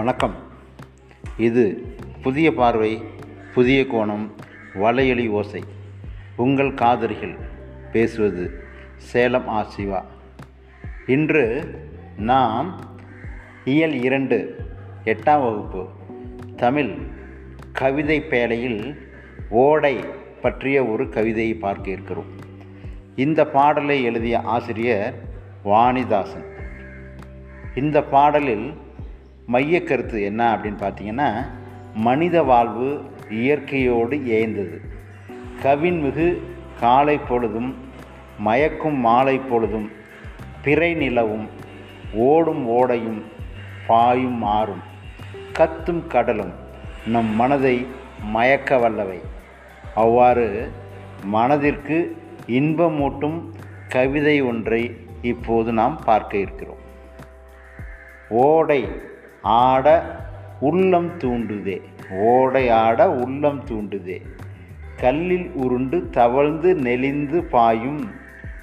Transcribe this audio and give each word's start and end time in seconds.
வணக்கம். 0.00 0.34
இது 1.36 1.96
புதிய 2.22 2.54
பார்வை 2.54 3.02
புதிய 3.54 3.86
கோணம் 3.86 4.30
வலையொலி 4.74 5.28
ஓசை. 5.28 5.64
உங்கள் 6.36 6.74
காதலிகள் 6.74 7.36
பேசுவது 7.92 8.64
சேலம் 8.96 9.48
ஆ 9.48 9.62
சிவா. 9.62 10.04
இன்று 11.06 11.64
நாம் 12.16 12.80
இயல் 13.64 14.02
இரண்டு 14.02 14.56
எட்டாம் 15.04 15.42
வகுப்பு 15.42 15.86
தமிழ் 16.56 16.96
கவிதை 17.72 18.20
பேழையில் 18.20 19.08
ஓடை 19.48 20.04
பற்றிய 20.42 20.84
ஒரு 20.84 21.08
கவிதையை 21.08 21.54
பார்க்க 21.54 21.90
இருக்கிறோம். 21.90 22.30
இந்த 23.16 23.46
பாடலை 23.46 24.02
எழுதிய 24.02 24.40
ஆசிரியர் 24.40 25.14
வாணிதாசன். 25.64 26.46
இந்த 27.74 28.02
பாடலில் 28.02 28.88
மைய 29.52 29.76
கருத்து 29.84 30.18
என்ன 30.22 30.40
அப்படின்னு 30.54 30.80
பார்த்தீங்கன்னா 30.84 31.28
மனித 31.94 32.36
வாழ்வு 32.42 32.88
இயற்கையோடு 33.30 34.16
ஏய்ந்தது 34.36 34.78
கவின்மிகு 35.62 36.26
காலை 36.80 37.16
பொழுதும் 37.18 37.70
மயக்கும் 38.44 38.98
மாலை 39.06 39.36
பொழுதும் 39.38 39.88
பிறை 40.62 40.94
நிலவும் 40.94 41.46
ஓடும் 42.26 42.62
ஓடையும் 42.68 43.20
பாயும் 43.86 44.38
மாறும் 44.44 44.84
கத்தும் 45.58 46.06
கடலும் 46.06 46.52
நம் 47.06 47.30
மனதை 47.34 47.76
மயக்க 48.34 48.76
வல்லவை. 48.76 49.20
அவ்வாறு 49.94 50.46
மனதிற்கு 51.34 51.98
இன்பமூட்டும் 52.58 53.38
கவிதை 53.88 54.36
ஒன்றை 54.42 54.82
இப்போது 55.22 55.70
நாம் 55.72 55.96
பார்க்க 56.04 56.38
இருக்கிறோம். 56.38 56.82
ஓடை 58.28 58.80
ஆட 59.42 60.16
உள்ளம் 60.60 61.18
தூண்டுதே. 61.18 61.80
ஓடை 62.10 62.70
ஆட 62.70 63.10
உள்ளம் 63.10 63.64
தூண்டுதே. 63.64 64.22
கல்லில் 64.96 65.50
உருண்டு 65.54 66.10
தவழ்ந்து 66.10 66.74
நெளிந்து 66.74 67.44
பாயும் 67.44 68.10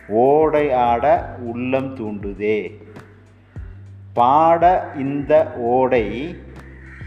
ஓடை 0.08 0.72
ஆட 0.72 1.36
உள்ளம் 1.39 1.95
தூண்டுதே. 1.95 2.78
பாட 4.14 4.92
இந்த 4.98 5.53
ஓடை 5.53 6.36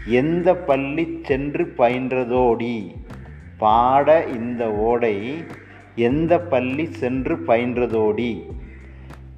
எந்த 0.05 0.55
பள்ளி 0.55 1.19
சென்று 1.23 1.73
பயின்றதோடி? 1.77 2.95
பாட 3.57 4.23
இந்த 4.23 4.71
ஓடை 4.71 5.43
எந்த 5.95 6.39
பள்ளி 6.39 6.85
சென்று 6.85 7.35
பயின்றதோடி? 7.35 8.41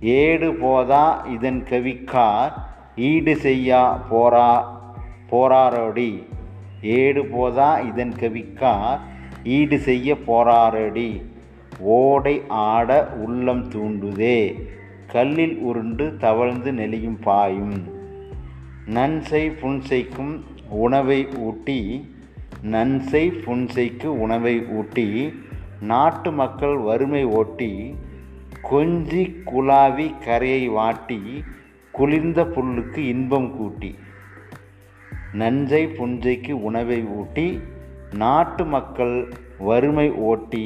ஏடு 0.01 0.53
போதா 0.53 1.25
இதன் 1.33 1.63
கவிக்கார் 1.69 2.51
ஈடு 2.95 3.35
செய்யா 3.35 4.05
போரா 4.11 4.63
போராரோடி 5.31 6.23
ஏடு 6.81 7.25
போதா 7.25 7.79
இதன் 7.79 8.13
கவிக்கார் 8.19 8.99
ஈடு 9.43 9.79
செய்ய 9.79 10.13
போராரடி 10.13 11.21
ஓடை 11.79 12.41
ஆட 12.47 13.07
உள்ளம் 13.07 13.71
தூண்டுதே 13.71 14.55
கல்லில் 15.07 15.57
உருண்டு 15.57 16.17
தவழ்ந்து 16.17 16.71
நெளியும் 16.71 17.21
பாயும். 17.21 17.87
நன்சை 18.85 19.49
புன்சைக்கும் 19.61 20.41
உணவை 20.69 21.27
ஊட்டி 21.37 22.09
நன்சை 22.63 23.31
புன்சைக்கு 23.45 24.05
உணவை 24.05 24.65
ஊட்டி 24.65 25.33
நாட்டு 25.81 26.31
மக்கள் 26.31 26.77
வறுமை 26.77 27.23
ஓட்டி 27.25 27.95
கொஞ்சி 28.71 29.35
குலாவி 29.45 30.13
கரையை 30.25 30.67
வாட்டி 30.67 31.43
குளிர்ந்த 31.97 32.43
புல்லுக்கு 32.43 32.97
இன்பம் 32.97 33.49
கூட்டி 33.57 33.95
நஞ்சை 35.33 35.81
புஞ்சைக்கு 35.87 36.51
உணவை 36.51 37.03
ஊட்டி 37.17 37.61
நாட்டு 38.13 38.65
மக்கள் 38.65 39.33
வறுமை 39.57 40.11
ஓட்டி 40.11 40.63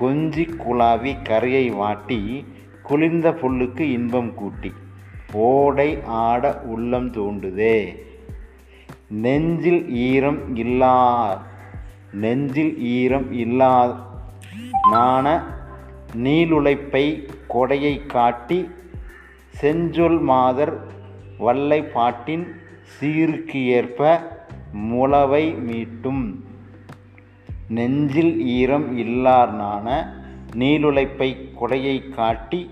கொஞ்சி 0.00 0.44
குழாவி 0.56 1.12
கரையை 1.22 1.70
வாட்டி 1.70 2.46
குளிர்ந்த 2.82 3.30
புல்லுக்கு 3.30 3.80
இன்பம் 3.80 4.34
கூட்டி 4.34 4.72
ஓடை 5.32 5.98
ஆட 6.06 6.60
உள்ளம் 6.62 7.10
தூண்டுதே. 7.12 7.96
நெஞ்சில் 9.08 9.82
ஈரம் 9.90 10.56
இல்லா 10.56 10.96
நெஞ்சில் 12.12 12.78
ஈரம் 12.78 13.32
இல்லா 13.32 13.74
நாண 14.90 15.26
நீளுழைப்பை 16.16 17.04
கொடையை 17.54 18.06
காட்டி 18.06 18.70
செஞ்சொல் 19.50 20.20
மாதர் 20.20 20.80
வல்லை 21.38 21.82
பாட்டின் 21.82 22.46
சீருக்கு 22.98 23.66
ஏற்ப 23.66 24.20
முளவை 24.72 25.54
மீட்டும். 25.54 26.44
நெஞ்சில் 27.68 28.40
ஈரம் 28.40 28.98
இல்லார் 28.98 29.52
நாண 29.52 30.14
நீளுழைப்பை 30.56 31.36
கொடையை 31.60 32.08
காட்டி 32.08 32.70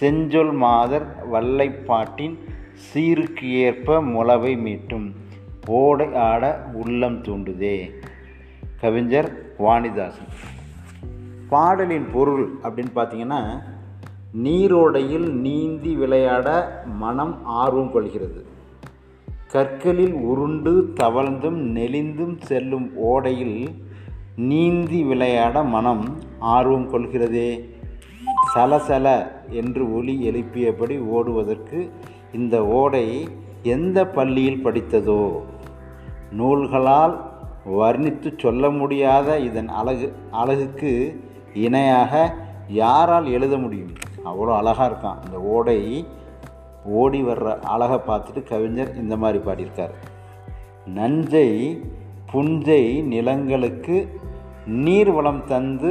செஞ்சொல் 0.00 0.52
மாதர் 0.52 1.26
வல்லை 1.28 1.70
பாட்டின் 1.70 2.38
சீருக்கு 2.74 3.42
ஏற்ப 3.42 4.02
முளவை 4.02 4.56
மீட்டும். 4.56 5.14
ஓடை 5.66 6.14
ஆட 6.14 6.70
உள்ளம் 6.72 7.22
தூண்டுதே. 7.22 7.90
கவிஞர் 8.80 9.30
வாணிதாசன். 9.58 10.32
பாடலின் 11.48 12.06
பொருள் 12.12 12.52
அப்படின்னு 12.62 12.90
பார்த்தீங்கன்னா 12.96 13.62
நீரோடையில் 14.42 15.32
நீந்தி 15.32 15.94
விளையாட 15.94 16.48
மனம் 16.84 17.44
ஆர்வம் 17.44 17.92
கொள்கிறது. 17.92 18.44
கற்களில் 19.46 20.12
உருண்டு 20.12 20.92
தவழ்ந்தும் 21.00 21.58
நெளிந்தும் 21.76 22.40
செல்லும் 22.40 22.90
ஓடையில் 23.04 23.66
நீந்தி 24.36 25.02
விளையாட 25.02 25.62
மனம் 25.62 26.18
ஆர்வம் 26.38 26.90
கொள்கிறதே. 26.90 27.70
சலசல 28.54 29.26
என்று 29.50 29.94
ஒலி 29.94 30.30
எழுப்பியபடி 30.30 30.98
ஓடுவதற்கு 30.98 31.90
இந்த 32.32 32.66
ஓடை 32.66 33.28
எந்த 33.62 34.06
பள்ளியில் 34.06 34.66
படித்ததோ? 34.66 35.40
நூல்களால் 36.38 37.20
வர்ணித்து 37.66 38.32
சொல்ல 38.36 38.70
முடியாத 38.70 39.38
இதன் 39.38 39.68
அழகு 39.68 40.12
அழகுக்கு 40.30 41.20
இணையாக 41.54 42.34
யாரால் 42.68 43.26
எழுத 43.26 43.56
முடியும்? 43.56 44.03
அவ்வளோ 44.30 44.52
அழகாக 44.60 44.88
இருக்கான். 44.90 45.20
இந்த 45.26 45.38
ஓடை 45.54 45.80
ஓடி 47.00 47.20
வர்ற 47.22 47.48
அழகை 47.74 47.98
பார்த்துட்டு 48.08 48.42
கவிஞர் 48.52 48.90
இந்த 49.02 49.14
மாதிரி 49.22 49.38
பாடியிருக்கார். 49.44 49.94
நஞ்சை 50.98 51.48
புஞ்சை 52.32 52.82
நிலங்களுக்கு 53.12 53.96
நீர் 54.84 55.10
வளம் 55.12 55.42
தந்து 55.52 55.90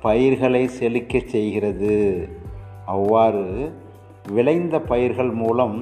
பயிர்களை 0.00 0.62
செழிக்கச் 0.78 1.30
செய்கிறது. 1.34 1.94
அவ்வாறு 2.94 3.44
விளைந்த 4.36 4.76
பயிர்கள் 4.90 5.32
மூலம் 5.42 5.76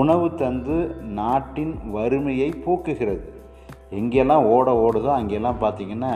உணவு 0.00 0.26
தந்து 0.42 0.76
நாட்டின் 1.18 1.74
வறுமையை 1.90 2.48
போக்குகிறது. 2.64 3.28
எங்கெல்லாம் 3.98 4.44
ஓட 4.54 4.68
ஓடுதோ 4.84 5.10
அங்கெல்லாம் 5.18 5.62
பார்த்திங்கன்னா 5.62 6.12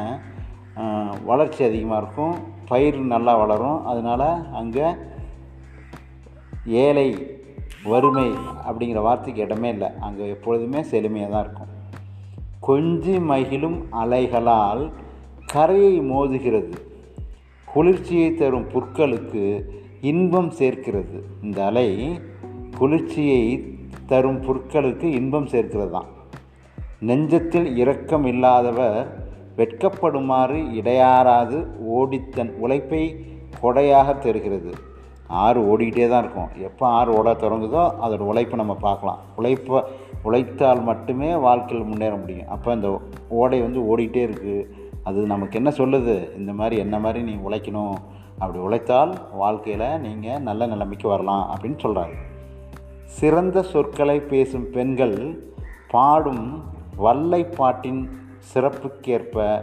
வளர்ச்சி 1.31 1.63
அதிகமாக 1.65 2.01
இருக்கும். 2.03 2.37
பயிர் 2.69 2.99
நல்லா 2.99 3.37
வளரும். 3.37 3.85
அதனால் 3.85 4.53
அங்கே 4.53 4.87
ஏழை 6.67 7.09
வறுமை 7.85 8.29
அப்படிங்கிற 8.69 9.01
வார்த்தைக்கு 9.01 9.43
இடமே 9.43 9.69
இல்லை. 9.69 9.89
அங்கே 10.01 10.29
எப்பொழுதுமே 10.29 10.83
செழுமையாக 10.83 11.33
தான் 11.33 11.45
இருக்கும். 11.45 11.73
கொஞ்சி 12.69 13.17
மகிழும் 13.31 13.79
அலைகளால் 14.03 14.91
கரையை 15.53 16.01
மோதுகிறது. 16.01 16.75
குளிர்ச்சியை 17.65 18.35
தரும் 18.35 18.69
புற்களுக்கு 18.75 19.45
இன்பம் 20.01 20.51
சேர்க்கிறது. 20.51 21.27
இந்த 21.43 21.65
அலை 21.65 22.21
குளிர்ச்சியை 22.79 23.73
தரும் 24.07 24.43
புற்களுக்கு 24.43 25.05
இன்பம் 25.21 25.47
சேர்க்கிறது 25.47 25.91
தான் 25.91 26.11
நெஞ்சத்தில் 27.09 27.77
இரக்கம் 27.77 28.25
இல்லாதவர் 28.25 29.24
வெட்கப்படுமாறு 29.59 30.59
இடையாறாது 30.79 31.59
ஓடித்தன் 31.99 32.53
உழைப்பை 32.65 33.03
கொடையாக 33.63 34.09
தருகிறது. 34.25 34.73
ஆறு 35.43 35.61
ஓடிக்கிட்டே 35.71 36.07
தான் 36.09 36.23
இருக்கும். 36.25 36.51
எப்போ 36.69 36.85
ஆறு 36.99 37.11
ஓட 37.19 37.29
தொடங்குதோ 37.43 37.83
அதோட 38.05 38.23
உழைப்பை 38.31 38.57
நம்ம 38.63 38.75
பார்க்கலாம். 38.87 39.21
உழைப்பை 39.39 39.79
உழைத்தால் 40.29 40.83
மட்டுமே 40.89 41.31
வாழ்க்கையில் 41.47 41.89
முன்னேற 41.91 42.15
முடியும். 42.23 42.51
அப்போ 42.55 42.69
இந்த 42.79 42.89
ஓடை 43.41 43.59
வந்து 43.67 43.81
ஓடிக்கிட்டே 43.91 44.23
இருக்குது 44.29 44.67
அது 45.09 45.27
நமக்கு 45.33 45.59
என்ன 45.61 45.71
சொல்லுது? 45.79 46.17
இந்த 46.41 46.53
மாதிரி 46.59 46.77
என்ன 46.85 46.99
மாதிரி 47.05 47.23
நீ 47.31 47.35
உழைக்கணும்? 47.47 47.97
அப்படி 48.39 48.59
உழைத்தால் 48.67 49.13
வாழ்க்கையில் 49.43 49.89
நீங்கள் 50.05 50.45
நல்ல 50.49 50.67
நிலைமைக்கு 50.67 51.07
வரலாம் 51.13 51.45
அப்படின்னு 51.53 51.79
சொல்கிறாங்க 51.85 52.17
சிறந்த 53.19 53.59
சொற்களை 53.73 54.17
பேசும் 54.33 54.67
பெண்கள் 54.77 55.17
பாடும் 55.93 56.47
வல்லை 57.05 57.43
பாட்டின் 57.59 58.01
சிறப்புக்கேற்ப 58.53 59.63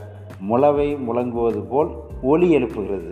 முளவை 0.49 0.97
முழங்குவது 0.97 1.61
போல் 1.61 1.91
ஒலி 2.21 2.55
எழுப்புகிறது. 2.55 3.11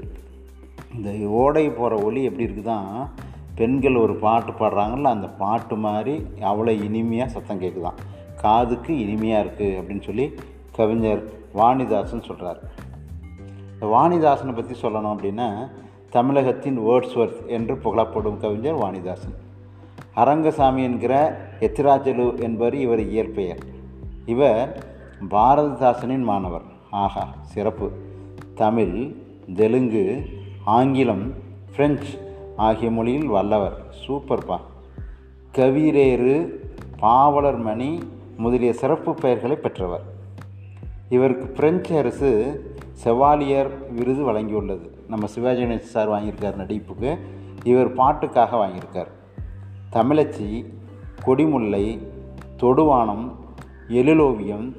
இந்த 0.95 1.27
ஓடை 1.27 1.69
போகிற 1.69 2.03
ஒலி 2.03 2.23
எப்படி 2.23 2.45
இருக்குதான் 2.45 3.09
பெண்கள் 3.55 3.95
ஒரு 3.95 4.15
பாட்டு 4.15 4.51
பாடுறாங்கல்ல 4.51 5.11
அந்த 5.15 5.27
பாட்டு 5.27 5.75
மாதிரி 5.75 6.23
அவ்வளோ 6.41 6.83
இனிமையாக 6.83 7.31
சத்தம் 7.31 7.61
கேட்குதான் 7.61 7.99
காதுக்கு 8.41 8.99
இனிமையாக 8.99 9.45
இருக்குது 9.45 9.77
அப்படின்னு 9.79 10.01
சொல்லி 10.01 10.33
கவிஞர் 10.71 11.23
வாணிதாசன் 11.55 12.25
சொல்கிறார் 12.25 12.61
இந்த 13.73 13.85
வாணிதாசனை 13.95 14.55
பற்றி 14.55 14.75
சொல்லணும் 14.81 15.11
அப்படின்னா 15.13 15.71
தமிழகத்தின் 16.09 16.79
வேர்ட்ஸ்வர்த் 16.79 17.45
என்று 17.45 17.75
புகழப்படும் 17.75 18.37
கவிஞர் 18.37 18.77
வாணிதாசன். 18.77 19.35
அரங்கசாமி 20.13 20.83
என்கிற 20.83 21.13
எத்திராஜலு 21.59 22.41
என்பவர் 22.41 22.73
இவர் 22.73 23.03
இயற்பெயர். 23.09 23.61
இவர் 24.25 24.83
பாரதிதாசனின் 25.27 26.21
மாணவர். 26.21 26.61
ஆஹா 26.89 27.27
சிறப்பு. 27.41 27.91
தமிழ் 28.55 29.15
தெலுங்கு 29.55 30.25
ஆங்கிலம் 30.65 31.33
பிரெஞ்சு 31.75 32.37
ஆகிய 32.57 32.91
மொழியில் 32.91 33.27
வல்லவர். 33.27 33.85
சூப்பர்ப்பா 34.07 34.57
கவிரேறு 35.55 36.49
பாவலர் 36.99 37.57
மணி 37.57 37.99
முதலிய 38.37 38.73
சிறப்பு 38.73 39.13
பெயர்களை 39.13 39.55
பெற்றவர். 39.55 40.01
இவருக்கு 41.09 41.45
பிரெஞ்சு 41.45 41.97
அரசு 41.97 42.29
செவாலியர் 43.03 43.93
விருது 43.93 44.33
வழங்கியுள்ளது. 44.33 44.89
நம்ம 45.07 45.25
சிவாஜி 45.25 45.63
கணேசன் 45.63 45.93
சார் 45.95 46.09
வாங்கியிருக்கார் 46.09 46.55
நடிப்புக்கு 46.55 47.17
இவர் 47.63 47.93
பாட்டுக்காக 47.93 48.55
வாங்கியிருக்கார். 48.55 49.07
தமிழச்சி 49.91 50.73
கொடிமுல்லை 51.25 51.99
தொடுவானம் 52.57 53.31
எழிலோவியம் 53.87 54.75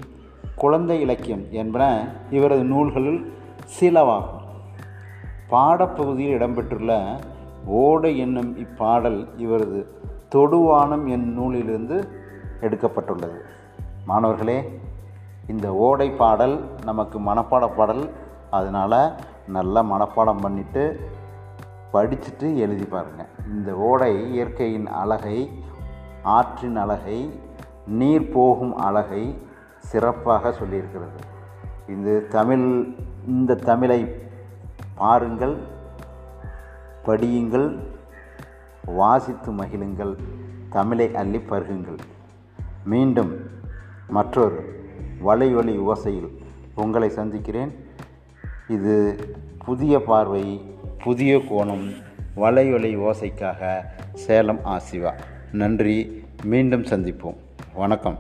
குழந்தை 0.62 0.96
இலக்கியம் 1.00 1.44
என்பன 1.60 1.84
இவரது 2.30 2.64
நூல்களில் 2.64 3.20
சிலவாகும். 3.74 4.44
பாடப்பகுதியில் 5.50 6.36
இடம்பெற்றுள்ள 6.38 6.92
ஓடை 7.64 8.12
என்னும் 8.18 8.50
இப்பாடல் 8.56 9.20
இவரது 9.36 9.80
தொடுவானம் 10.34 11.04
என் 11.06 11.26
நூலிலிருந்து 11.32 11.96
எடுக்கப்பட்டுள்ளது. 12.60 13.38
மாணவர்களே 14.04 14.58
இந்த 15.48 15.66
ஓடை 15.86 16.08
பாடல் 16.22 16.56
நமக்கு 16.84 17.18
மனப்பாட 17.20 17.64
பாடல். 17.76 18.04
அதனால் 18.50 19.00
நல்லா 19.56 19.80
மனப்பாடம் 19.92 20.42
பண்ணிவிட்டு 20.44 20.82
படிச்சுட்டு 21.92 22.48
எழுதி 22.64 22.84
பாருங்கள் 22.84 23.30
இந்த 23.52 23.70
ஓடை 23.90 24.12
இயற்கையின் 24.32 24.88
அழகை 25.02 25.38
ஆற்றின் 26.22 26.76
அழகை 26.76 27.18
நீர் 28.00 28.32
போகும் 28.32 28.74
அழகை 28.76 29.24
சிறப்பாக 29.80 30.50
சொல்லியிருக்கிறது. 30.50 31.20
இது 31.88 32.26
தமிழ் 32.26 32.94
இந்த 33.26 33.54
தமிழை 33.54 34.14
பாருங்கள் 34.94 35.56
படியுங்கள் 37.04 37.78
வாசித்து 38.84 39.52
மகிழுங்கள் 39.52 40.16
தமிழை 40.70 41.14
அள்ளி 41.14 41.38
பருகுங்கள். 41.38 41.98
மீண்டும் 42.84 43.50
மற்றொரு 44.08 44.88
வலைவழி 45.26 45.78
ஓசையில் 45.78 46.30
உங்களை 46.74 47.08
சந்திக்கிறேன். 47.08 47.72
இது 48.68 49.18
புதிய 49.64 50.02
பார்வை 50.02 50.60
புதிய 50.98 51.38
கோணம் 51.38 51.92
வலைவழி 52.36 52.96
ஓசைக்காக 52.96 53.84
சேலம் 54.12 54.60
ஆசிவா 54.64 55.12
நன்றி 55.52 56.24
மீண்டும் 56.44 56.82
சந்திப்போம். 56.82 57.36
வணக்கம். 57.74 58.18